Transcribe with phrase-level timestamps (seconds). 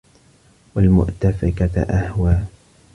[0.75, 2.43] وَالمُؤتَفِكَةَ أَهوى